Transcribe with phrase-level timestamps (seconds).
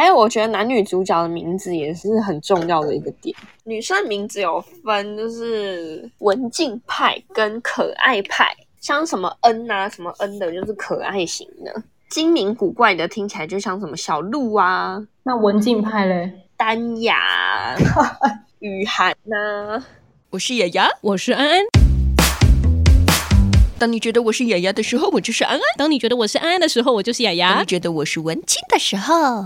[0.00, 3.36] 还有，我觉得男女主角的名字也是很重要的一个点。
[3.64, 8.50] 女生名字有分，就是文静派跟可爱派，
[8.80, 11.82] 像什么恩啊，什么恩的，就是可爱型的。
[12.08, 15.06] 精明古怪的，听起来就像什么小鹿啊。
[15.24, 16.32] 那文静派嘞？
[16.56, 17.76] 丹雅、
[18.60, 19.84] 雨涵呐。
[20.30, 21.60] 我是雅雅，我是安安。
[23.78, 29.44] 当你觉得我是雅雅的时候，我就是安安；当你觉得我是安安的时候，我就是雅雅；当你觉得我是文青的时候。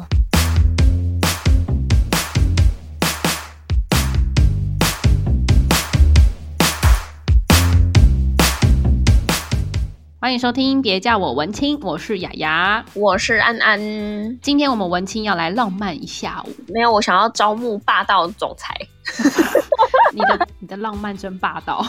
[10.24, 13.78] 欢迎收听，别叫我文青，我是雅雅，我是安安。
[14.40, 16.50] 今天我们文青要来浪漫一下午。
[16.68, 18.74] 没有，我想要招募霸道总裁。
[20.16, 21.84] 你的你的浪漫真霸道。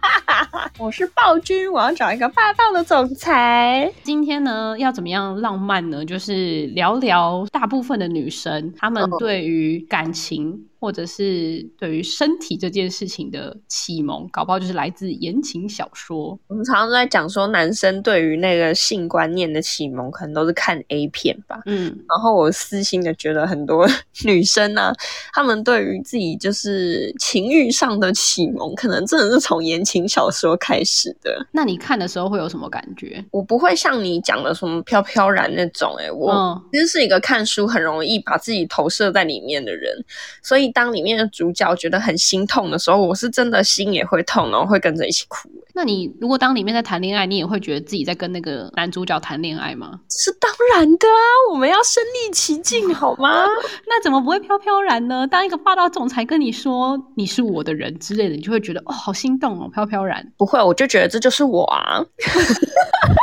[0.80, 3.92] 我是暴君，我要找一个霸道的总裁。
[4.02, 6.02] 今天呢，要怎么样浪漫呢？
[6.02, 10.64] 就是聊聊大部分的女生，她们对于感情。
[10.80, 16.38] 或者是对于身体这件事情的启蒙，搞不好就是来自言情小说。
[16.46, 21.60] 我们常常都在讲说，男生对于那个性观念的启蒙，可能都是看 A 片吧。
[21.66, 23.86] 嗯，然后我私心的觉得，很多
[24.24, 24.94] 女生呢、啊，
[25.34, 31.46] 她们对于自己就是情欲上的启蒙，可能真的是从言情小说开始的。
[31.52, 33.22] 那你看的时候会有什么感觉？
[33.30, 40.02] 我不会像你讲的什么飘飘然那种、欸，诶我其实是一个看书很容易把自己投射在里面的人，
[40.42, 40.69] 所以。
[40.70, 45.48] 当里面的主角觉得很心痛的时候，我是真的心也会痛，然后会跟着一起哭。
[45.72, 50.00] 那你如果当里面在谈恋爱，你也会觉得自己在跟那个男主角谈恋爱吗？
[50.10, 53.44] 是当然的啊，我们要身临其境，好吗？
[53.86, 55.26] 那怎么不会飘飘然呢？
[55.26, 60.32] 当一个霸道总裁跟你说你是我的人之类的，你就会觉得哦，好心动哦，飘飘然。
[60.36, 62.04] 不会，我就觉得这就是我啊。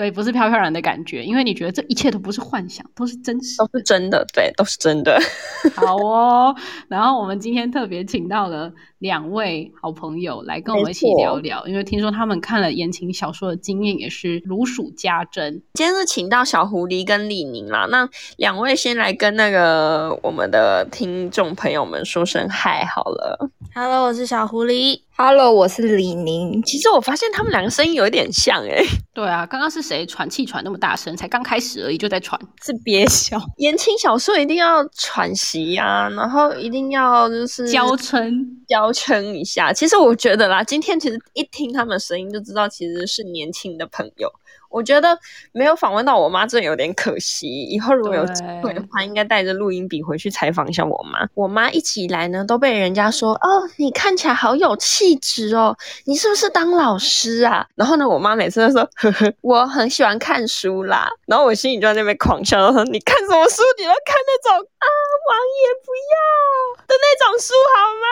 [0.00, 5.20] 所以不是飘飘然的感觉，因为你觉得这一切都不是幻想，都是真实，都是真的，对，都是真的。
[5.76, 6.56] 好哦，
[6.88, 15.60] 然后我们今天特别请到了两位好朋友来跟我们一起聊聊，因为听说他们看了言情小说的经验也是如数家珍。
[15.74, 18.08] 今天是请到小狐狸跟李宁啦，那
[18.38, 23.50] 两位先来跟那个我们的听众朋友们说声嗨好了。
[23.74, 25.02] Hello，我是小狐狸。
[25.22, 26.62] Hello，我是李宁。
[26.62, 28.82] 其实我发现他们两个声音有一点像诶。
[29.12, 31.14] 对啊，刚刚是谁喘气喘那么大声？
[31.14, 33.38] 才刚开始而已就在喘，是憋笑。
[33.58, 38.32] 言情小说一定要喘息啊，然后一定要就是娇嗔
[38.66, 39.70] 娇嗔一下。
[39.74, 44.26] 其实我觉得啦，今天其实一听他们的声音就知道其实是年轻的朋友。
[44.70, 45.18] 我觉得
[45.52, 47.64] 没有访问到我妈，真的有点可惜。
[47.64, 51.28] 以后如果有机会的话，应该带着录音笔回去采访一下我妈。
[51.34, 63.62] 我妈一起来呢，都被人家说：“哦，你看起来好有气质哦，你是不是当老师啊？”然后呢，我妈每次都说：“呵呵，我很喜欢看书啦。”然后我心里就在那边狂笑，说：“你看什么书？
[63.76, 64.86] 你都看那种啊，
[65.28, 68.06] 王爷不要的那种书好吗？”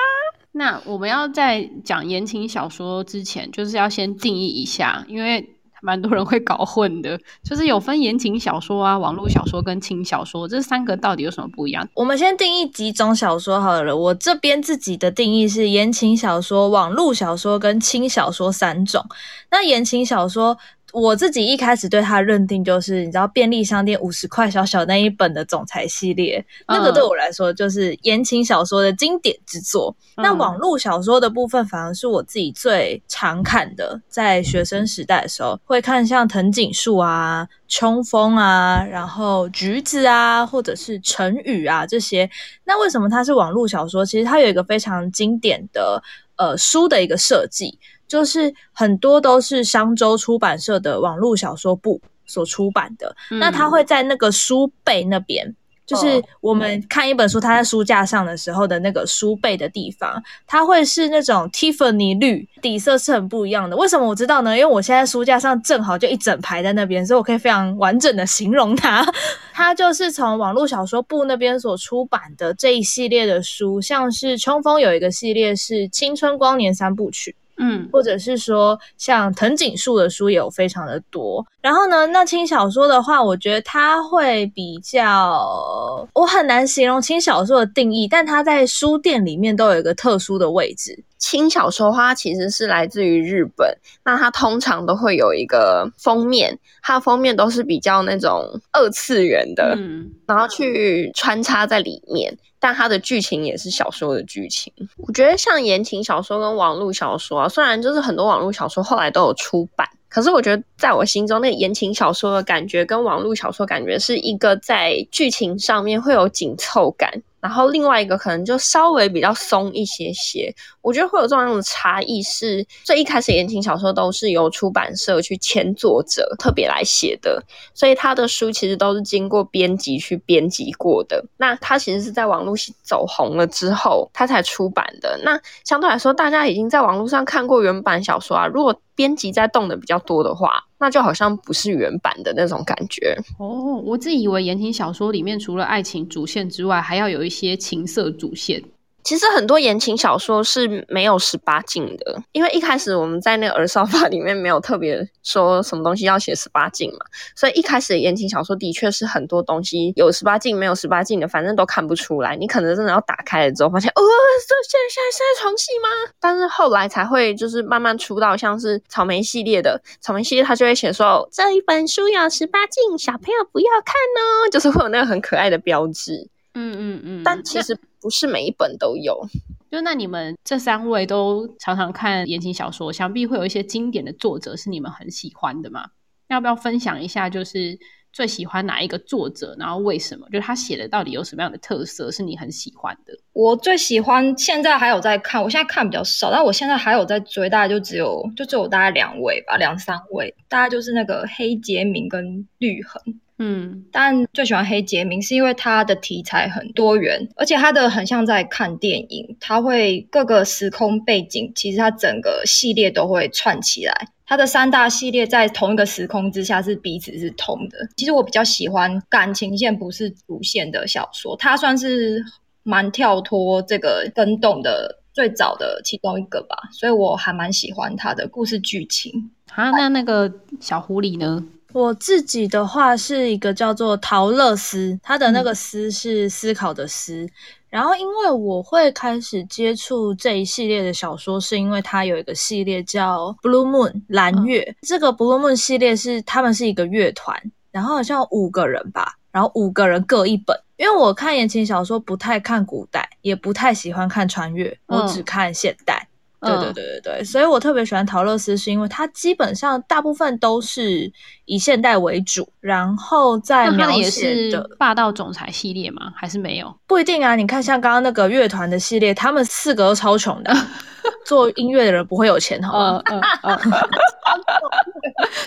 [0.53, 5.55] 那我们要在讲言情小说之前，就是要先定义一下，因为。
[5.83, 11.89] 蛮多人会搞混的， 就是有分言情小说啊、网络小说跟轻小说，这三个到底有什么不一样？
[11.95, 13.97] 我们先定义几种小说好了。
[13.97, 19.05] 我这边自己的定义是言情小说、网络小说跟轻小说三种。
[19.51, 20.57] 那言情小说。
[20.93, 29.95] 我自己一开始对他的认定就是，你知道便利商店五十块小小那一本的总裁系列，那个对我来说就是言情小说的经典之作。
[30.17, 42.29] 嗯、那网络小说的部分反而是我自己最常看的，在学生时代的时候会看像藤井树啊、秋风啊，然后橘子啊，或者是成语啊这些。
[42.65, 44.05] 那为什么它是网络小说？
[44.07, 46.03] 其实它有一个非常经典的
[46.39, 47.79] 呃书的一个设计。
[48.09, 55.55] 就是很多都是商周出版社的网络小说部所出版的，嗯、那他会在那个书背那边，
[55.89, 63.75] 就是我们看一本书，它在书架上的时候的那个书背的地方，它会是那种 Tiffany 绿底色，是很不一样的。
[63.75, 64.55] 为什么我知道呢？
[64.55, 69.11] 因为我现在书架上正好就一整排在那边，所以我可以非常完整的形容它。
[69.55, 77.35] 它就是从网络小说部那边所出版的这一系列的书，像是冲锋有一个系列是青春光年三部曲。
[77.59, 81.45] 嗯，或者是说像藤井树的书也有非常的多。
[81.61, 91.05] 然后呢，那轻小说的话，我觉得它会比较，我很难形容轻小说的定义，但它在书店里面都有一个特殊的位置。
[91.19, 98.41] 轻小说它其实是来自于日本，那它通常都会有一个封面，它的封面都是比较那种
[98.73, 102.39] 二次元的，嗯，然后去穿插在里面。
[102.61, 104.73] 但它的剧情也是小说的剧情。
[104.97, 117.23] 我觉得像言情小说跟网络小说啊，虽然就是很多网络小说后来都有出版，可是我觉得，在我心中，那言情小说的感觉跟网络小说感觉是一个在剧情上面会有紧凑感。
[117.41, 122.23] 然后另外一个可能就稍微比较松一些些，我觉得会有这样的差异。
[122.23, 127.43] 是最一开始言情小说都是由出版社去签作者特别来写的，
[127.75, 131.25] 所以他的书其实都是经过编辑去编辑过的。
[131.37, 135.19] 那他其实是在网络走红了之后，他才出版的。
[135.23, 143.77] 那相对来说，大家已经在网络上看过原版小说啊，如果编辑在动的比较多的话，那就好像不是原版的那种感觉哦。
[143.85, 148.61] 我自己以为言情小说里面除了爱情主线之外，还要有一些情色主线。
[149.05, 156.99] 其实很多言情小说是没有十八禁的，因为一开始我们在那个儿少法里面没有特别说什么东西要写十八禁嘛，
[157.35, 162.37] 所以一开始言情小说的确是很多东西有十八禁没有十八禁的，反正都看不出来。
[162.37, 164.03] 你可能真的要打开了之后发现，哦，
[164.47, 165.89] 这现在现在现在床戏吗？
[166.21, 176.29] 但是后来才会就是慢慢出到像是草莓系列的草莓系列，它就会写说这一本书有十八禁，小朋友不要看哦，就是会有那个很可爱的标志。
[176.59, 179.25] 嗯嗯嗯，但其实不是每一本都有。
[179.71, 185.91] 就那你们这三位都常常看言情小说，想必会有一些经典的作者是你们很喜欢的嘛？
[186.29, 187.29] 要不要分享一下？
[187.29, 187.79] 就是
[188.11, 190.27] 最喜欢哪一个作者，然后为什么？
[190.31, 193.13] 就是他写的到底有什么样的特色是你很喜欢的？
[193.35, 203.21] 我最喜欢，现在还有在看，我现在看比较少，但我现在还有在追，大概就只有就只有大概两位吧，两三位，大概就是那个黑杰明跟绿痕。
[203.39, 214.09] 嗯，但最喜欢黑杰明是因为它的题材很多元，而且它的很像在看电影，它会各个时空背景，其实它整个系列都会串起来。
[214.27, 217.79] 它的三大系列在同一个时空之下是彼此是通的。
[217.97, 222.23] 其实我比较喜欢感情线不是主线的小说，它算是
[222.65, 229.31] 蛮跳脱这个跟动的最早的其中一个吧，所以我还蛮喜欢它的故事剧情。
[229.55, 230.31] 啊，那那个
[230.61, 231.47] 小狐狸呢？
[231.73, 237.25] 我自己的话是一个叫做桃乐丝，它的那个丝是思考的思。
[237.25, 237.31] 嗯、
[237.69, 244.63] 然后，因为我会开始接触这一系列的小说，是因为它有一个系列叫 Blue Moon 蓝月。
[244.63, 247.39] 嗯、这个 Blue Moon 系列是他们是一个乐团，
[247.71, 250.59] 然后好像五个人吧，然后五个人各一本。
[250.79, 256.03] 因为我看言情小说不太看古代，也不太喜欢看穿越，我只看现代。
[256.05, 256.08] 嗯
[256.41, 261.11] 对对对对对，所以我特别喜欢桃乐丝，是因为它基本上大部分都是
[261.47, 266.13] 以现代为主，然后在描写的霸道总裁系列吗？
[266.15, 266.75] 还是没有？
[266.87, 267.35] 不一定啊。
[267.35, 270.55] 你看，像刚刚那个乐团的系列，他们四个都超穷的，
[271.27, 273.03] 做音乐的人不会有钱，好吗？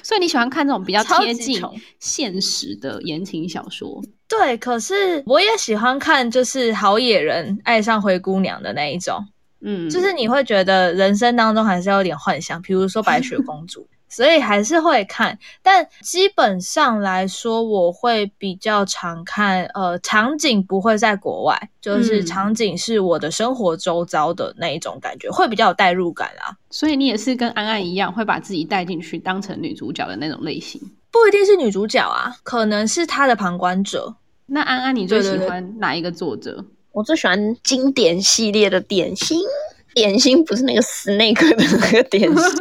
[0.04, 1.62] 所以你喜欢看这种比较贴近
[2.00, 4.04] 现实的言情小说？
[4.28, 9.26] 对，可是我也喜欢看，就是好野人爱上灰姑娘的那一种。
[9.62, 15.38] 嗯，就是你会觉得人生当中还是要有点幻想，比如说白雪公主， 所以还是会看。
[15.62, 26.58] 但基本上来说，我会比较常看，呃，场景不会在国外，就是场景是我的生活周遭的那一种感觉，会比较有代入感啊。
[26.70, 30.82] 所以你也是跟安安一样，会把自己带进去当成女主角的那种类型？
[31.12, 34.16] 不一定是女主角啊，可能是她的旁观者。
[34.48, 36.52] 那安安，你最喜欢哪一个作者？
[36.52, 39.40] 对对对我最喜欢经典系列的点心，
[39.94, 42.52] 点心不是那个 snake 的那个点心，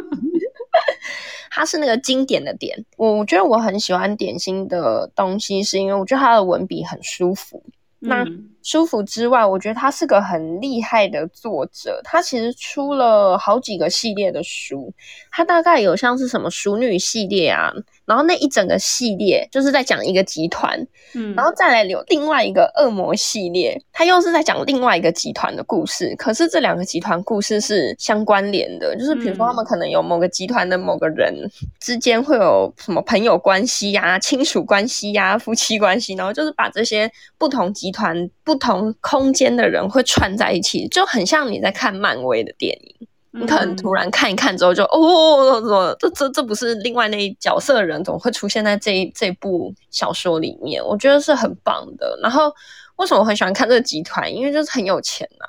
[1.51, 2.85] 它是那个经典的点。
[2.97, 7.61] 我我觉得我很喜欢点心的东西，是因为我觉得它的文笔很舒服。
[7.99, 8.25] 那
[8.63, 11.99] 舒服之外，我觉得他是个很厉害的作者。
[12.03, 14.93] 他其实出了好几个系列的书，
[15.31, 17.71] 他大概有像是什么熟女系列啊，
[18.05, 20.79] 然后那一整个系列就是在讲一个集团，
[21.13, 26.15] 嗯，然后再来有另外一个恶魔系列，他又是在讲另外一个集团的故事。
[26.17, 31.33] 可是这两个集团故事是相关联的，就是比如说他们可能有某个集团的某个人
[31.79, 43.07] 之间会有什么朋友关系呀、啊、亲属关系呀、啊、夫妻关系，然后就是把这些不同集团、不同空间的人会串在一起，就很像你在看漫威的电影。
[43.33, 50.83] 你可能突然看一看之后就，哦，这这这不是另外那一角色的人，怎么会出现在这一这部小说里面？
[50.83, 52.19] 我觉得是很棒的。
[52.21, 52.53] 然后
[52.97, 54.29] 为什么我很喜欢看这个集团？
[54.35, 55.47] 因为就是很有钱啊。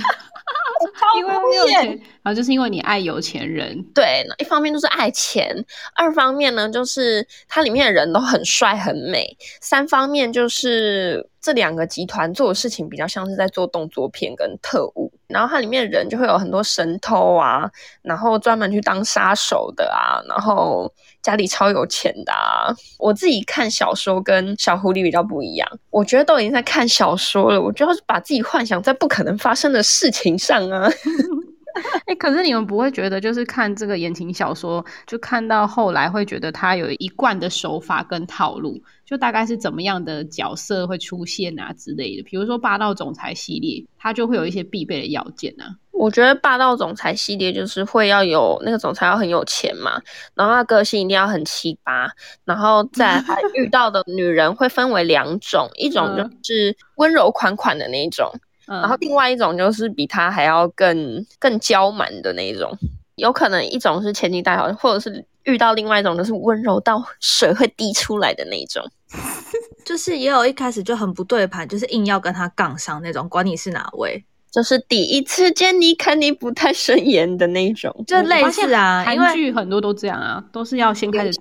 [1.16, 1.88] 因为很有钱，
[2.22, 3.82] 然后就是因为你爱有钱人。
[3.94, 5.64] 对，一方面就是爱钱，
[5.94, 17.70] 二方面呢就是它里面的人都很帅很美，三方面就是这两个集团做的事情比较像是在做动作片跟特务，然后它里面的人就会有很多神偷啊，
[18.02, 20.92] 然后专门去当杀手的啊，然后
[21.24, 22.70] 家里超有钱的啊。
[23.00, 30.88] 我自己看小说跟小狐狸比较不一样，我觉得都已经在看小说了，我就要把自己幻想在不可能发生的事情上啊。
[32.06, 42.22] 哎、可是你们不会觉得，就是看这个言情小说，就看到后来会觉得它有一贯的手法跟套路，就大概是怎么样的角色会出现啊之类的。
[42.22, 45.74] 比如说霸道总裁系列，它就会有一些必备的要件啊。
[45.96, 50.00] 我觉得霸道总裁系列就是会要有那个总裁要很有钱嘛，
[50.34, 52.10] 然后他个性一定要很奇葩，
[52.44, 58.30] 然后再他 遇到的女人会分为两种，一种就是温柔款款的那一种，
[58.66, 62.76] 然后另外一种就是比他还要更更娇蛮的那一种，
[63.14, 68.84] 有可能一种是千金大小姐，或者是遇到另外一种就是温柔到水会滴出来的那一种，
[69.86, 74.24] 就是也有一开始就很不对盘，就是硬要跟他杠上那种，管你是哪位。
[74.54, 79.02] 就是第一次见你，看你不太顺眼的那种，就类似啊。
[79.04, 81.40] 韩剧很多都这样啊，都是要先开始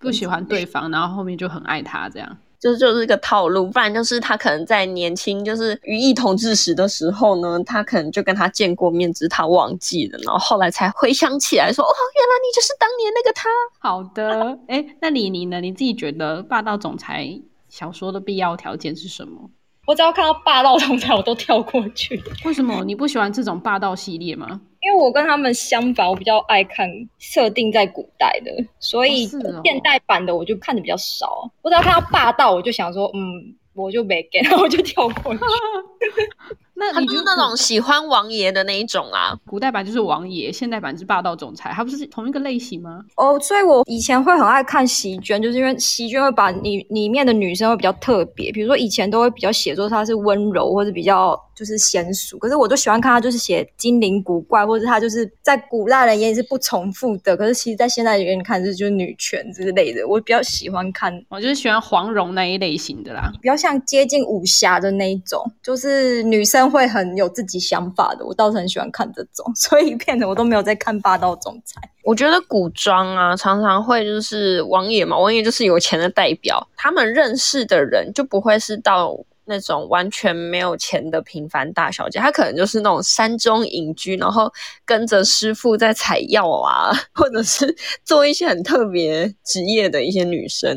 [0.00, 2.38] 不喜欢对方，然后后面就很爱他，这样。
[2.58, 13.50] 就是就是一个套路，不然就是他可能在年轻，就是于毅同志时的时候呢，他可能就跟他见过面，只是他忘记了，然后后来才回想起来说，哦，原来你就是当年那个他。
[13.78, 15.60] 好的，哎、欸，那李妮呢？
[15.60, 19.50] 你自己觉得霸道总裁小说的必要条件是什么？
[19.86, 22.22] 我只要看到霸道总裁，我都跳过去。
[22.44, 24.60] 为什么你不喜欢这种霸道系列吗？
[24.80, 26.88] 因为我跟他们相反，我比较爱看
[27.18, 31.50] 设定在古代的，所以现代版的我就看的比较少。
[31.62, 35.40] 我只要看到霸道，我就想说，嗯，我就没给，然后我就跳过去。
[36.76, 39.38] 那他就是那种喜欢王爷的那一种啊？
[39.46, 43.00] 古代版就是王爷，现代版是霸道总裁，他不是同一个类型吗？
[43.16, 66.64] 哦，所以我以前会很爱看席绢，就是因为席绢会把里里面的女生会比较特别，比如说以前都会比较写作她是温柔或者比较就是娴熟，可是我就喜欢看她就是写精灵古怪，或者她就是在古代人眼里是不重复的，可是其实在现代人眼里看是就是女权之类的，我比较喜欢看，我就是喜欢黄蓉那一类型的啦，比较像接近武侠的那一种，就是女生。
[66.74, 71.80] 会很有自己想法的，我倒是很喜欢看这种， 所以变得我都没有在看霸道总裁。
[72.02, 79.16] 我觉得古装啊，常常会就是王爷嘛，王爷就是有钱的代表，他们认识的人就不会是到
[79.46, 84.52] 那种完全没有钱的平凡大小姐，她可能就是那种山中隐居，然后
[84.84, 87.74] 跟着师傅在采药啊，或者是
[88.04, 90.76] 做一些很特别职业的一些女生，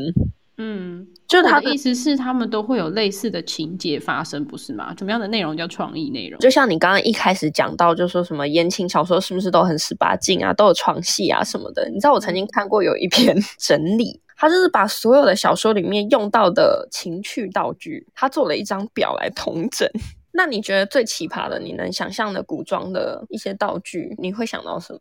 [0.58, 1.08] 嗯。
[1.28, 4.94] 就他的意思是，他们都会有类似的情节发生，不是吗？
[4.96, 6.40] 怎么样的内容叫创意内容？
[6.40, 11.90] 就像你刚刚一开始讲到，就说什么言情小说是不是都很十八禁啊，都有床戏啊什么的？
[11.90, 19.90] 你知道我曾经看过有一篇 整理，他就是把所有的小说里面用到的情趣道具，他做了一张表来统整。
[20.32, 25.00] 那你觉得最奇葩的，你能想象的古装的一些道具，你会想到什么？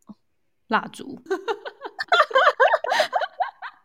[0.68, 1.18] 蜡烛。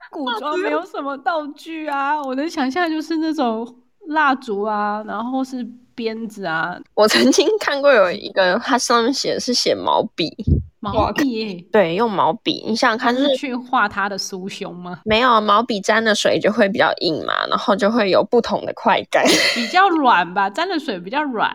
[0.09, 6.79] 古装没有什么道具啊，我能想象就是那种蜡烛啊，然后是鞭子啊。
[6.93, 10.33] 我曾经看过有一个，它上面写的是写毛笔，
[10.81, 12.63] 毛笔，对，用毛笔。
[12.67, 14.99] 你想想看，就是去画他的酥胸吗？
[15.05, 19.23] 没有，毛笔沾了水就会比较硬嘛，然后就会有不同的快感。
[19.55, 21.49] 比较软吧，沾了水比较软。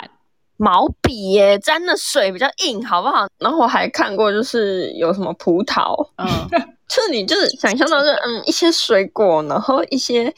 [0.56, 3.26] 毛笔耶，沾了水比较硬，好不好？
[3.38, 6.26] 然后我还看过，就是有什么葡萄，嗯。
[6.88, 10.32] 就是你就是想象到是嗯一些水果，然后一些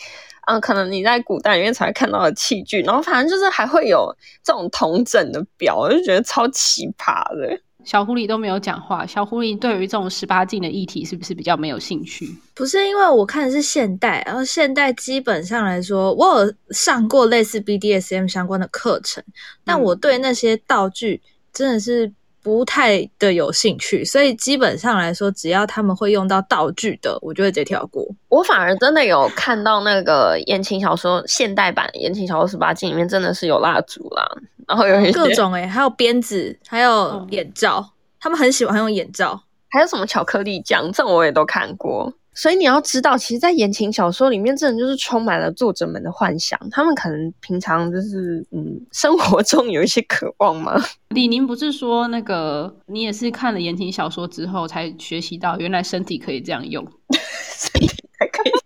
[0.47, 4.11] 嗯可能你在古代里面才会看到的器具，然后反正就是还会有
[4.43, 7.61] 这种统整的表，我就觉得超奇葩的。
[7.89, 12.29] 小狐狸都没有讲话，小狐狸对于这种十八禁的议题是不是比较没有兴趣？
[12.55, 19.25] 不是，因为我看的是现代，然后现代基本上来说，我有上过类似 BDSM 相关的课程，
[19.65, 22.13] 但我对那些道具真的是。
[22.41, 28.07] 不太的有兴趣，所以基本上来说，只要他们会用到道具的，我就会直接跳过。
[28.29, 34.27] 我反而真的有看到那个言情小说现代版言情小说十八禁里面真的是有蜡烛啦，
[34.69, 42.13] 然后有一些各种诶、欸、还有鞭子，还有眼罩，嗯、他们很喜欢用眼罩，还有什么巧克力酱，这种我也都看过。
[42.35, 46.57] 所以你要知道，其实，在言情小说里面，真的就是充满了作者们的幻想。
[46.71, 50.81] 他们可能平常就是，嗯，生活中有一些渴望吗？
[51.11, 57.89] 李宁不是说，那个你也是看了言情小说之后，才学习到原来身体可以这样用， 身体
[58.21, 58.61] 还可以用，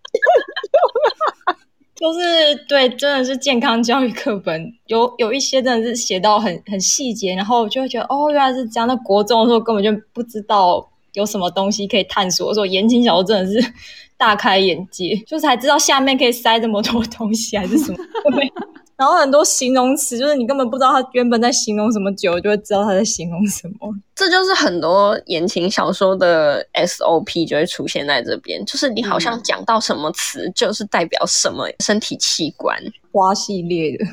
[2.02, 8.88] 就是对，真的是健康教育课本有有一些真的是写到很很细节，然后就会觉得哦，原来是这样。
[8.88, 10.88] 那国中的时候根本就不知道。
[11.14, 12.54] 有什么东西可以探索？
[12.54, 13.72] 说言情小说真的是
[14.16, 17.98] 大开眼界，就是才知道下面可以塞这么多东西，还是什么？
[19.02, 23.92] 然后很多形容词，就是你根本不知道他原本在形容什么酒，就会知道他在形容什么。
[24.14, 32.78] 这就是很多言情小说的 SOP 就会出现在这边，就是你好像讲到什么词，就是代表什么身体器官。
[33.10, 34.04] 花系列的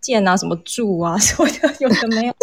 [0.00, 2.34] 剑啊，什么柱啊，什么的，有的没有。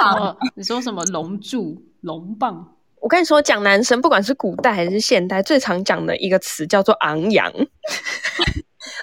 [0.00, 0.36] 棒。
[0.54, 2.64] 你说什么龙柱、龙棒？
[3.00, 7.52] 我跟你说，讲男生，不管是古代还是现代，最常讲的一个词叫做昂扬，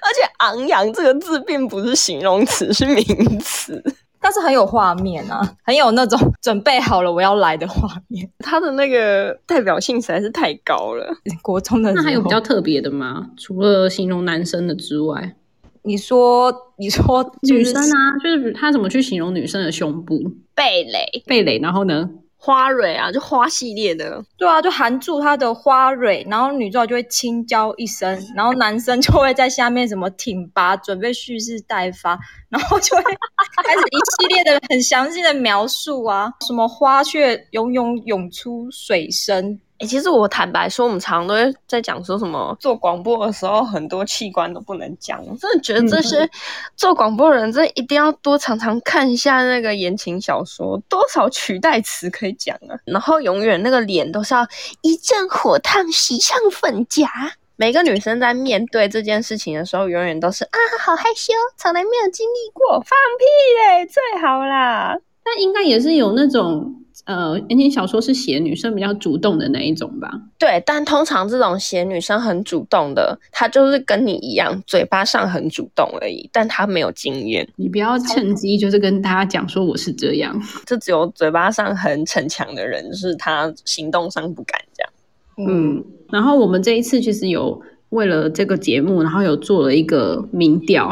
[0.01, 3.83] 而且昂扬这个字并不是形容词，是名词。
[4.19, 8.27] 但是很有画面啊，很有那种准备好了我要来的画面。
[8.39, 11.15] 它的那个代表性实在是太高了。
[11.43, 13.29] 国中的那还有比较特别的吗？
[13.37, 15.35] 除了形容男生的之外，
[15.83, 20.15] 你说你说女生啊，就是他怎么去形容女生的胸部？
[20.55, 22.09] 蓓蕾，蓓蕾，然后呢？
[22.45, 39.59] 花蕊啊，就花系列的，对啊，就含住它的花蕊，然后女主角就会轻娇一声，然后男生就会在下面什么挺拔，准备蓄势待发， 然后就会开始一系列的很详细的描述啊，什么花却涌涌涌出水声。
[39.77, 45.19] 哎、欸，其实我坦白说，我们常常都会在讲说什么做广播的时候，很多器官都不能讲。
[45.25, 46.29] 我真的觉得这些
[46.77, 52.79] 做广播的人，真的一定要多常常看一下那个言情小说，多少取代词可以讲啊。
[52.85, 54.47] 然后永远那个脸都是要
[54.81, 57.09] 一阵火烫，喜上粉颊。
[57.57, 63.25] 每个女生在面对这件事情的时候，永远都是啊，好害羞，从来没有经历过，放屁
[63.59, 64.97] 嘞，最好啦。
[65.21, 66.84] 但应该也是有那种。
[67.05, 70.11] 呃，言情小说是写女生比较主动的那一种吧？
[70.39, 77.47] 对，但通常这种写女生很主动的，她就是跟你一样，嘴巴上很主动而已，但她没有经验。
[77.57, 80.35] 你不要趁机就是跟大家讲说我是这样，
[80.65, 84.91] 这只有嘴巴上很逞强的人，就是他行动上不敢这样。
[85.37, 90.89] 嗯，嗯，然后我们这一次其实有为了这个节目，然后有做了一个民调，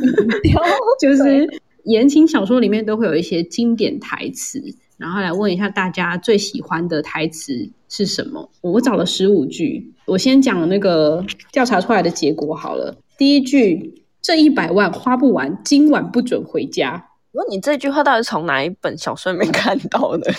[0.00, 0.62] 民调
[0.98, 1.46] 就是
[1.84, 4.62] 言情小说里面都会有一些经典台词。
[4.96, 8.50] 然后来问一下大家最喜欢的台词是什么？
[8.62, 12.96] 我找了十五句，我先讲那个调查出来的结果好了。
[13.18, 17.10] 第一句：这一百万花不完，今晚不准回家。
[17.32, 20.32] 问你这句话到底是从哪一本小说里面看到的？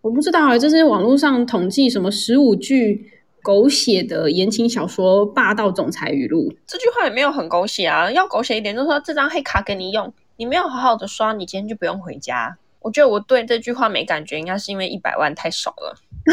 [0.00, 3.10] 我不知道啊，这是网络上统计什么十五句
[3.42, 6.52] 狗血的言情小说霸道总裁语录。
[6.66, 12.56] 这句话也没有很狗血啊，要狗血一点就是说这张黑卡给你用，你没有好好的刷，你今天就不用回家。
[12.84, 15.96] 我觉得我对这句话没感觉，应该是因为一百万太少了。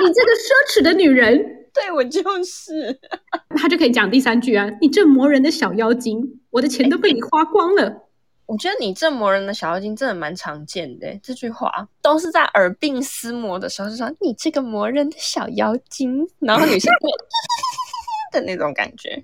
[0.00, 1.36] 你这个奢侈的女人，
[1.74, 2.98] 对我就是。
[3.54, 8.08] 他就可以讲第三句啊，你这磨人的小妖精，我的钱都被你花光了。
[8.46, 17.10] 我觉得你这磨人的小妖精真的蛮常见的，这句话都是在耳鬓厮磨的时候就说你这个磨人的小妖精，然后女生会
[18.32, 19.22] 的那种感觉。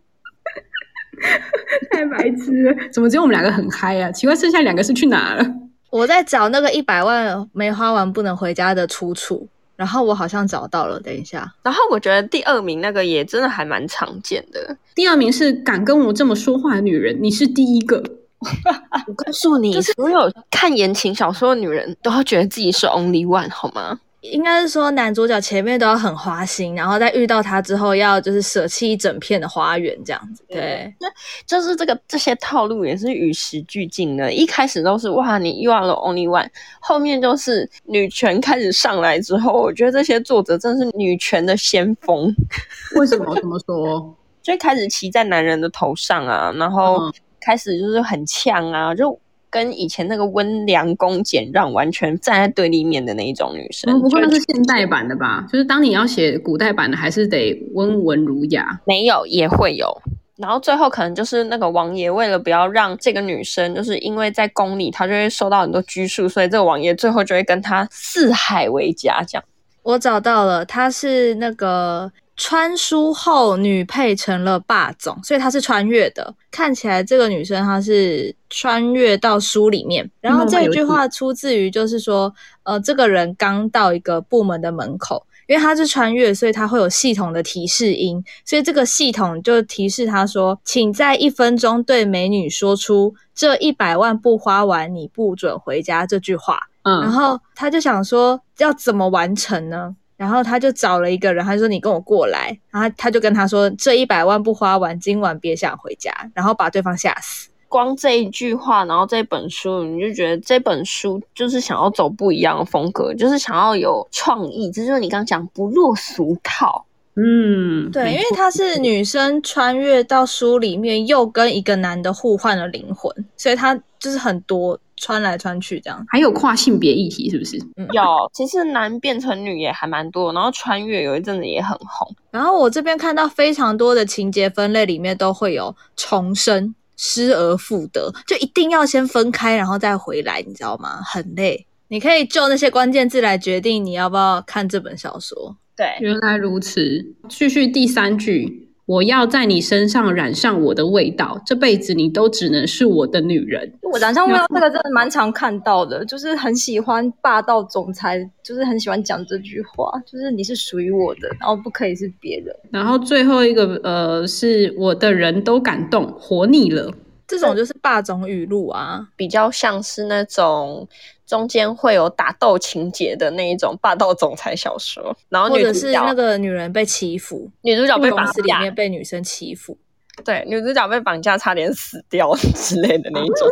[1.90, 2.74] 太白痴了！
[2.92, 4.10] 怎么只有我们两个很嗨啊？
[4.10, 5.46] 奇怪，剩下两个是去哪了？
[5.90, 11.00] 我在找那个一百万没花完不能回家的出处，然后我好像找到了。
[11.00, 14.76] 等一下，然后我觉得第二名那个也真的还蛮常见的。
[14.94, 18.02] 第二名是敢跟我这么说话的女人，你是第一个。
[19.06, 24.00] 我告诉你，就是、所有看言情小说的女人都要觉得自己是 only one，好吗？
[24.20, 30.44] 应该是说男主角前面都要很花心，然后在遇到他之后要就是舍弃一整片的花园这样子。
[30.48, 31.08] 对，那
[31.46, 34.32] 就是这个这些套路也是与时俱进的。
[34.32, 36.46] 一开始都是哇，你遇到了 only one，
[36.80, 42.30] 后面就是女权开始上来之后，我觉得这些作者真是女权的先锋。
[42.96, 44.14] 为什么这么说？
[44.42, 49.18] 最开始骑在男人的头上啊，然后开始就是很呛啊，就。
[49.50, 55.44] 跟以前那个温良恭俭让完全站在对立面的那一种女生，不过那是现代版的吧？
[55.52, 58.80] 就是当你要写古代版的，还是得温文儒雅。
[58.86, 60.00] 没有也会有，
[60.36, 69.22] 然后最后可能就是那个王爷为了不要让这个女生，就是因为在宫里她就会受到很多拘束，所以这个王爷最后就会跟她四海为家。
[69.26, 69.44] 这样，
[69.82, 72.10] 我找到了，她是那个。
[72.36, 76.34] 穿书后，女配成了霸总，所以她是穿越的。
[76.50, 96.58] 看起来这个女生她是穿越到书里面，然后这一句话出自于就是说，呃，这个人刚到一个部门的门口，因为他是穿越，所以他会有系统的提示音，所以这个系统就提示他说，请在一分钟对美女说出这一百万不花完你不准回家这句话。
[96.82, 99.94] 嗯，然后他就想说要怎么完成呢？
[100.20, 107.48] 然后他就找了一个人，他说：“你跟我过来。”然后他就跟他说：“这一百万不花完，今晚别想回家。”然后把对方吓死。
[107.68, 114.70] 光这一句话，然后这本书，你就觉得这本书就是想要走不一样的风格，就是想要有创意。
[114.70, 116.84] 这就是你刚刚讲不落俗套。
[117.16, 124.78] 嗯，对，因为她是女生穿越到书里面，又跟一个男的互换了灵魂，所以她就是很多。
[125.00, 127.56] 穿来穿去这样，还有跨性别议题是不是？
[127.76, 128.02] 嗯，有，
[128.34, 132.14] 其实男变成女也还蛮多，然后穿越有一阵子也很红。
[132.30, 141.00] 然后我这边看到非常多的情节分类里面都会有重生，失而复得，就一定要先分开，然后再回来，你知道吗？
[141.02, 141.66] 很累。
[141.88, 145.56] 你可以就那些关键字来决定你要不要看这本小说。
[145.76, 147.04] 对，原来如此。
[147.28, 148.69] 继续第三句。
[148.90, 153.72] 我要在你身上染上我的味道，这辈子你都只能是我的女人。
[153.82, 162.52] 我染上味道这个真的蛮常看到的，就是很喜欢霸道总裁，就是很喜欢讲这句话，就是你是属于我的，然后不可以是别人。
[162.72, 166.92] 然后最后一个呃，是我的人都感动，活腻了。
[167.28, 170.88] 这种就是霸总语录啊，比较像是那种
[171.30, 179.78] 中间会有打斗情节的那一种霸道总裁小说，然后或者是那个女人被欺负，女主角被绑架里面被女生欺负，
[180.24, 183.48] 对，女主角被绑架差点死掉 之类的那一种。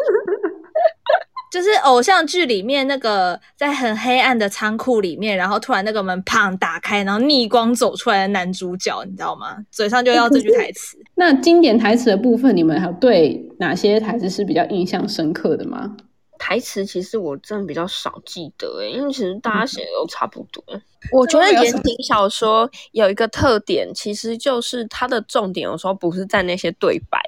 [1.51, 9.57] 就是偶像剧里面那个在很黑暗的仓库里面，然后突然那个门砰打开，然后逆光走出来的男主角，你知道吗？
[9.71, 10.99] 嘴上就要这句台词。
[11.15, 15.97] 那经典台词的部分，你们还有对哪些台词是比较印象深刻的吗？
[16.39, 20.63] 台词其实我真的比较少记得诶，因为其实大家写的都差不多。
[20.69, 20.81] 嗯、
[21.13, 27.21] 我觉得言情小说有一个特点，其实就是它的重点有时候不是在那些对白。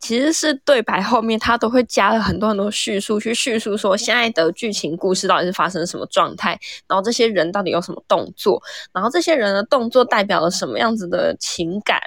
[0.00, 12.00] 其实是对白后面，它都会加了很多很多叙述，去叙述说现在的剧情故事到底是发生什么状态，然后这些人到底有什么动作，然后这些人的动作代表了什么样子的情感。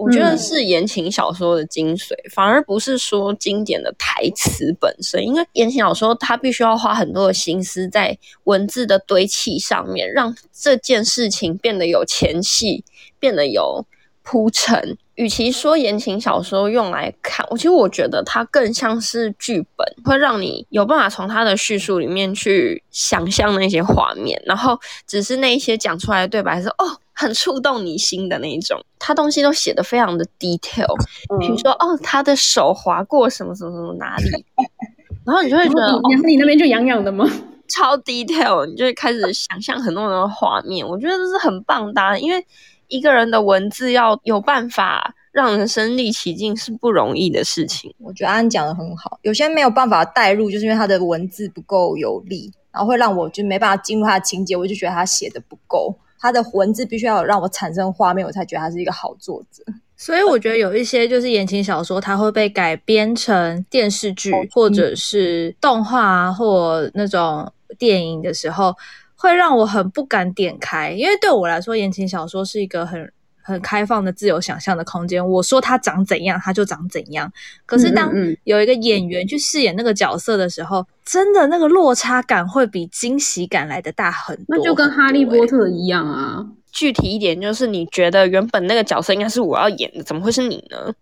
[0.00, 12.82] 我觉得是言情小说的精髓，嗯、反而不是说经典的台词本身，因为言情小说它必须要花很多的心思在文字的堆砌上面，让这件事情变得有前戏，
[13.18, 13.84] 变得有
[14.22, 14.96] 铺陈。
[15.16, 28.80] 与其说言情小说用来看，我其实我觉得它更像是剧本，会让你有办法从它的叙述里面去想象那些画面，然后只是那一些讲出来的对白是哦，很触动你心的那一种。
[28.98, 30.94] 他东西都写的非常的 detail，
[31.38, 34.44] 比如说哦，他的手划过什么什么什么哪里，
[35.26, 37.24] 然后你就会觉得哦，你那边就痒痒的吗？
[37.68, 40.86] 超 detail，你就会开始想象很多很多画面。
[40.86, 42.44] 我觉得这是很棒的啊，因为。
[42.92, 47.94] 一个人的文字要有办法让人身临其境是不容易的事情。
[48.00, 55.96] 我觉得安安讲的很好，有些人没有办法带入，就是因为他的文字不够有力，然后会让我就没办法进入他的情节，我就觉得他写的不够。
[56.20, 59.64] 他的文字必须要让我产生画面，我才觉得他是一个好作者。
[59.96, 68.74] 所以我觉得有一些就是言情小说，它会被改编成电视剧或者是动画或那种电影的时候。
[69.22, 75.26] 会让我很不敢点开，因为对我来说，言情小说是一个很很开放的、自由想象的空间。
[75.26, 77.32] 我说他长怎样，他就长怎样。
[77.66, 78.12] 可是当
[78.44, 84.44] 有一个演员去饰演那个角色的时候，嗯嗯嗯，真的那个落差感会比惊喜感来的大很多。
[84.48, 86.46] 那就跟哈利波特一样啊。
[86.72, 90.92] 具体一点，就是你觉得原本那个角色应该是我要演的，怎么会是你呢？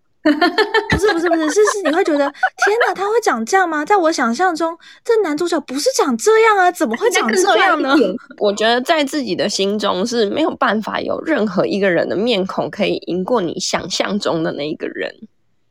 [0.90, 3.84] 不是不是不是，是是你会觉得天哪，他会长这样吗？
[3.84, 7.94] 在我想象中，这男主角不是长这样啊，怎么会长这样呢？
[8.38, 15.14] 我觉得在自己的心中是没有办法有任何一个人的面孔可以赢过你想象中的那一个人。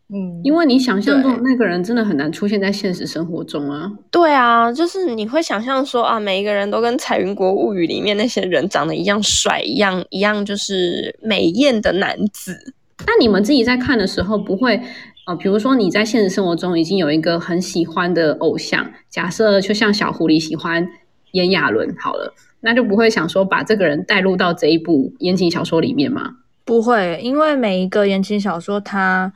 [0.09, 3.91] 嗯，因为你想象中那个人真的很难出现在现实生活中啊。
[4.09, 12.73] 对啊，就是你会想象说啊，每一个人都跟《彩云国物语》里面那些人长得一样帅，一样一样就是美艳的男子。
[13.05, 14.81] 那你们自己在看的时候，不会
[15.27, 20.89] 呃，比如说你在现实生活中已经有一个很喜欢的偶像，假设就像小狐狸喜欢
[21.31, 26.37] 炎亚纶好了，那就不会想说把这个人带入到这一部言情小说里面吗？
[26.65, 29.31] 不会，因为每一个言情小说它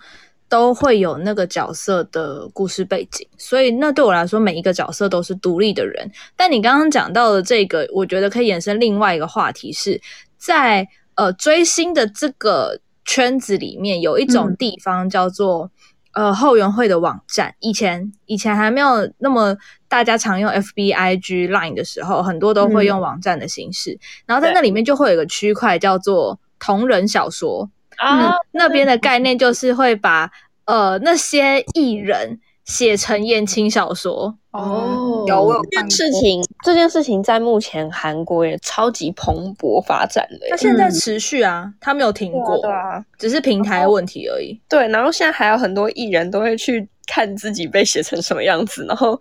[0.49, 6.09] 都会有那个角色的故事背景，所以那对我来说每一个角色都是独立的人。
[6.35, 10.01] 但你刚刚讲到的这个，我觉得可以衍生另外一个话题，是
[10.37, 12.79] 在呃追星的这个。
[13.05, 15.71] 圈子里面有一种地方叫做、
[16.13, 19.55] 嗯、呃后援会的网站，以前以前还没有那么
[19.87, 23.93] 大家常用 FB、IG、Line 的时候，很多都会用网站的形式。
[23.93, 30.29] 嗯、然后在那里面就会有一个区块叫做同人小说啊，嗯、那边的概念就是会把
[30.65, 32.39] 呃那些艺人。
[32.65, 34.37] 写成言情小说。
[34.51, 44.59] 哦，有这件事情，这件事情在目前韩国也超级蓬勃发展的，它现在持续啊，它没有停过，对啊，只是平台问题而已。
[44.67, 49.17] 对，然后现在还有很多艺人都会去看自己被写成什么样子，然后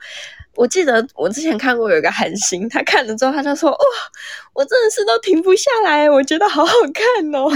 [0.56, 3.76] 我记得我之前看过有一个韩星，他看了之后他就说：“哇，
[4.52, 7.48] 我真的是都停不下来，我觉得好好看哦。”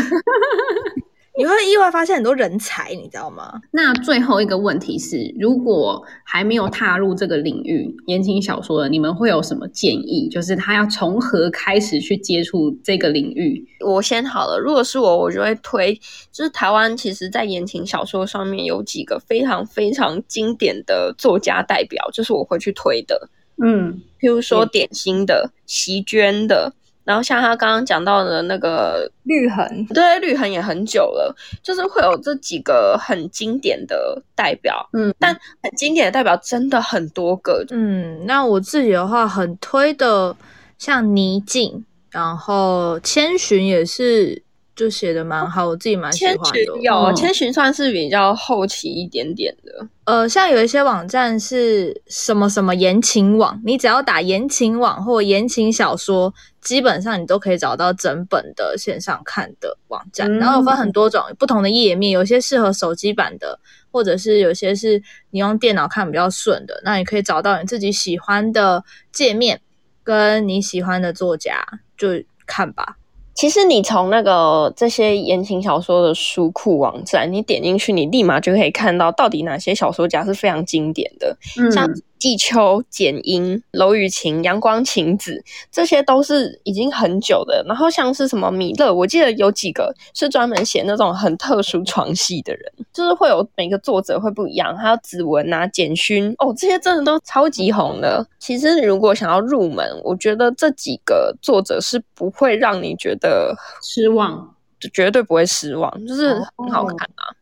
[1.36, 3.60] 你会意外发现很多人才，你知道吗？
[3.72, 10.28] 那最后一个问题是，如果还没有踏入这个领域言情小说的，你们会有什么建议？
[10.30, 13.66] 就是他要从何开始去接触这个领域？
[13.84, 23.28] 我先好了，如果是我，我就会推，就是台湾其实在言情小说上面有几个非常非常经典的作家代表，就是我会去推的。
[23.60, 26.74] 嗯，譬如说点心的、席绢的。
[27.04, 40.36] 然后像他刚刚讲到的那个绿痕，对，绿痕也很久了，就是会有这几个很经典的代表，嗯，但很经典的代表真的很多个，嗯，那我自己的话很推的，
[40.78, 44.43] 像倪静，然后千寻也是。
[44.76, 46.42] 就写的蛮好，我自己蛮喜欢的。
[46.44, 49.86] 千寻有，千寻算是比较后期一点点的。
[50.04, 60.30] 呃，像有一些网站是什么什么言情网，你只要打言情网或言情小说，基本上你都可以找到整本的线上看的网站。
[60.30, 63.58] 嗯、然后有分很多种不同的页面，有些适合手机版的，
[63.92, 66.82] 或者是有些是你用电脑看比较顺的。
[66.84, 69.60] 那你可以找到你自己喜欢的界面，
[70.02, 71.64] 跟你喜欢的作家，
[71.96, 72.08] 就
[72.44, 72.96] 看吧。
[73.34, 81.88] 其实你从那个这些言情小说的书库网站，你点进去，你立马就可以看到到底哪些小说家是非常经典的，嗯、像。
[82.24, 87.62] 季秋、简英、楼雨晴、阳光晴子，这些都是已经很久的。
[87.68, 94.74] 然后像是什么米勒，我记得有几个是专门写那种很特殊床戏的人，就是会有每个作者会不一样。
[94.74, 98.26] 还有子文啊、简勋哦，这些真的都超级红的。
[98.38, 107.28] 其实如果想要入门，我觉得这几个作者是不会让你觉得失望，就绝对不会失望，就是很好看啊。
[107.28, 107.36] 哦、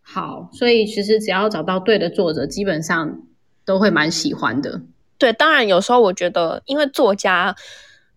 [0.00, 3.18] 好，所以其实只要找到对的作者，基本上。
[3.64, 4.80] 都会蛮喜欢的，
[5.18, 7.54] 对，当然有时候我觉得，因为作家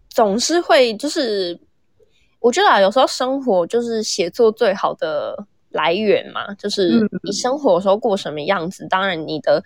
[0.09, 1.59] 总是会，就是
[2.39, 9.63] 我觉得啊，有时候生活就是写作最好的来源嘛，就是你生活的时候过什么样子，嗯、当然你的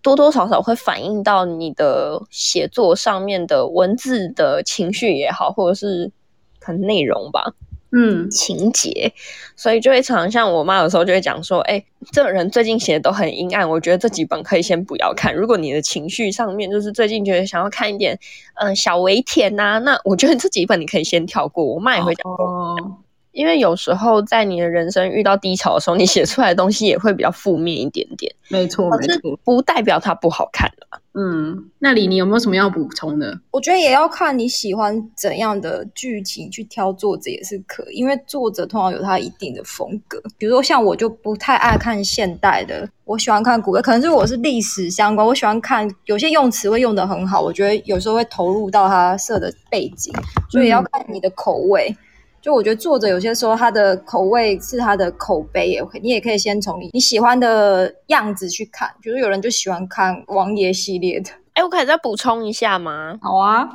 [0.00, 6.10] 多多少少会反映到你的写作上面的文字的情绪也好，或者是
[6.58, 7.52] 可能内容吧。
[7.90, 9.12] 嗯，情节，
[9.56, 15.34] 所以就会常常像我妈有时候就会讲说，哎、欸，这个人最近写的都很阴暗，我觉得这几本可以先不要看。
[15.34, 18.14] 如果你的情绪上面就是最近觉得想要看一点，
[18.56, 21.64] 嗯、呃，小微甜呐、啊，那我觉得这几本你可以先跳过。
[21.64, 22.76] 我妈也会讲过，哦、
[23.32, 28.30] 因为有时候在你的人生遇到低潮的时候，你写出来的东西也会比较负面一点点。
[28.48, 30.77] 没错，没错，不代表它不好看了。
[31.20, 33.40] 嗯，那里，你有没有什么要补充的？
[33.50, 40.22] 我觉得也要看你喜欢怎样的剧情去挑作者也是可以，因为作者通常有他一定的风格。
[40.38, 50.14] 比如说像我就不太爱看现代的，我喜欢看古的，可能是我是历史相关，我喜欢看有些用词会用的很好，我觉得有时候会投入到他设的背景，
[50.48, 51.88] 所以也要看你的口味。
[51.90, 52.07] 嗯
[52.40, 58.94] 就我觉得作者有些时候他的口味是他的口碑，也你也可以先从你你喜欢的样子去看。
[59.02, 63.18] 比如有人就喜欢看王爷系列的，哎，我可以再补充一下吗？
[63.20, 63.68] 好啊，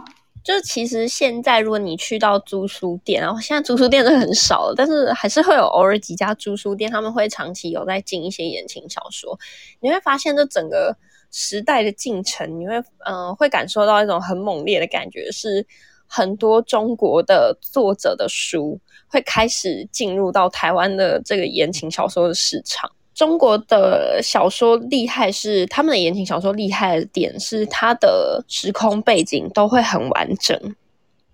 [0.43, 9.37] 就是其实现在如果你去到租书店，然后现在租书店都很少了，但是还是会有偶尔几家租书店，他们会长期有在进一些言情小说。
[9.81, 10.95] 你会发现这整个
[11.31, 15.67] 时代的进程，你会嗯、呃、会感受到一种很猛烈的感觉是。
[16.15, 22.87] 很多中国的作者的书会开始进入到台湾的这个言情小说的市场。
[23.15, 30.55] 中国的小说厉害是他们的言情小说厉害的点是它的时空背景都会很完整。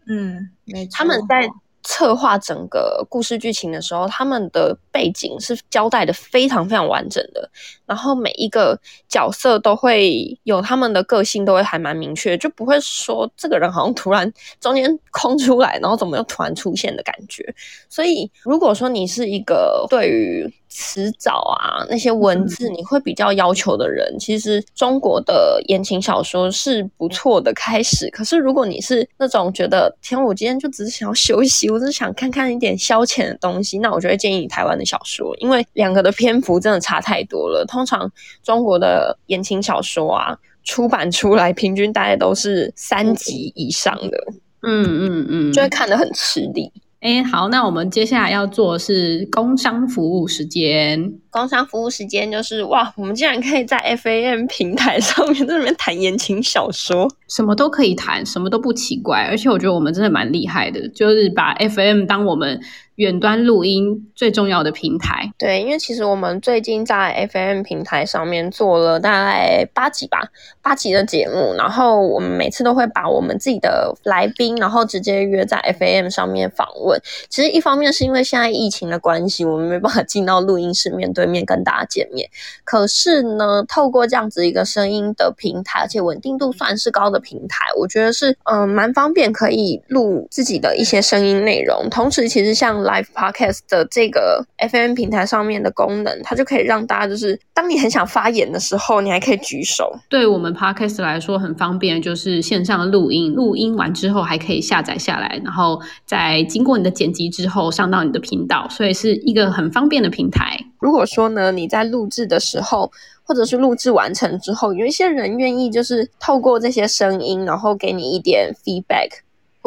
[0.08, 0.92] 嗯，没错。
[0.94, 1.50] 他们在。
[1.84, 7.50] 策划整个故事剧情的时候，他们的背景是交代的非常非常完整的，
[7.86, 17.56] 然后每一个角色都会有他们的个性，都会还蛮明确，就不会说这个人好像突然中间空出来，然后怎么又突然出现的感觉。
[17.90, 28.10] 所以，如果说你是一个对于词藻啊，那些文字你会比较要求的人，嗯、其实中国的言情小说是不错的开始。
[28.12, 37.66] 可是如果你是那种觉得天，我今天就只是想要休息，我只是想看看一点消遣的东西，那我就会建议你台湾的小说，因为两个的篇幅真的差太多了。
[37.68, 38.10] 通常
[38.44, 44.18] 中国的言情小说啊，出版出来平均大概都是三集以上的，
[44.62, 46.72] 嗯嗯嗯，就会看得很吃力。
[47.02, 51.14] 哎，好，那我们接下来要做的是工商服务时间。
[51.30, 57.10] 工商服务时间就是哇，我们竟然可以在 FAM 平台上面在那边谈言情小说。
[57.30, 59.28] 什么都可以谈，什么都不奇怪。
[59.30, 62.60] 而且我觉得我们真的蛮厉害的，就是把 FM 当我们。
[63.00, 70.22] 远端录音最重要的平台，对，因为其实我们最近在 FM 平台上面做了大概八集吧，
[70.62, 77.02] 八集的节目，然后我们每次都会把我们自己的来宾，然后直接约在 FM 上面访问。
[77.30, 82.30] 其实一方面是因为现在疫情的关系，我们没办法进到录音室面对面跟大家见面。
[82.66, 91.90] 可是呢，透过这样子一个声音的平台，而且稳定度算是高的平台，我觉得是嗯蛮方便，可以录自己的一些声音内容。
[91.90, 99.94] 同时，其实像 Live Podcast 的这个 FM 平台上面的功能，它就可以让大家就是，当你很想发言的时候，你还可以举手。
[100.10, 110.58] 对我们 Podcast 来说很方便，就是线上录音，录音完之后还可以下载下来，然后再经过你的剪辑之后上到你的频道，所以是一个很方便的平台。
[110.80, 112.92] 如果说呢，你在录制的时候，
[113.24, 119.10] 或者是录制完成之后，有一些人愿意就是透过这些声音，然后给你一点 feedback。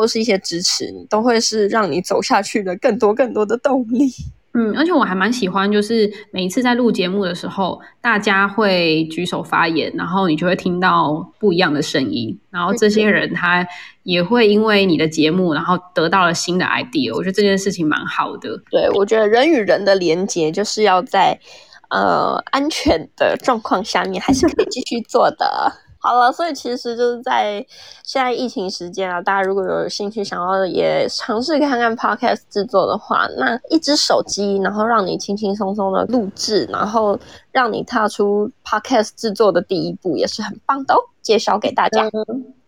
[0.03, 4.11] 或是一些支持，你都会是让你走下去的更多更多的动力。
[4.53, 13.65] 嗯，而且我还蛮喜欢，就是每一次在录节目的时候，大家会举手发言，然后你就会听到不一样的声音，然后这些人他
[14.03, 17.15] 也会因为你的节目，然后得到了新的 idea。
[17.15, 18.61] 我觉得这件事情蛮好的。
[18.73, 21.39] 对，我觉得人与人的连接就是要在
[21.91, 25.73] 呃安全的状况下面，还是可以继续做的。
[26.03, 27.65] 好了，所以其实就是在
[28.03, 37.17] 现在疫情时间啊，大家如果有兴趣想要也尝试看看 podcast 制作的话，那一只手机，然后让你轻轻松松的录制，然后
[37.53, 40.99] 让你踏出 podcast 制作的第一步，也是很棒的哦。
[41.23, 42.11] 介绍给大家。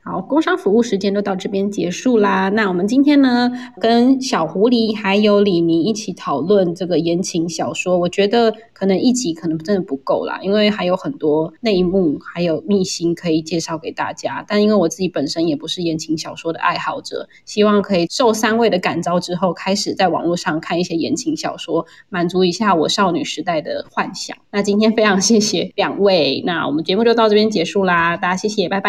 [0.07, 2.51] 好，工商服务时间都到这边结束啦。
[2.51, 7.99] 那我们今天呢，跟小狐狸还有李妮一起讨论这个言情小说。
[7.99, 14.45] 我觉得可能一集可能真的不够啦，因为还有很多内幕还有秘辛可以介绍给大家。
[14.47, 24.37] 但因为我自己本身也不是言情小说的爱好者，希望可以受三位的感召之后，开始在网络上看一些言情小说，满足一下我少女时代的幻想。
[24.51, 28.83] 那今天非常谢谢两位，那我们节目就到这边结束啦，大家谢谢，拜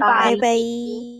[0.00, 1.17] 拜拜。